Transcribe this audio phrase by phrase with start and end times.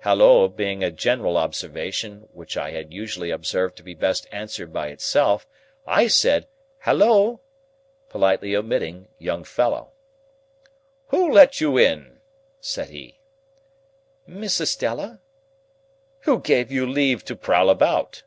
[0.00, 4.88] Halloa being a general observation which I had usually observed to be best answered by
[4.88, 5.46] itself,
[5.86, 6.46] I said,
[6.80, 7.38] "Halloa!"
[8.10, 9.92] politely omitting young fellow.
[11.06, 12.20] "Who let you in?"
[12.60, 13.20] said he.
[14.26, 15.22] "Miss Estella."
[16.24, 18.22] "Who gave you leave to prowl about?"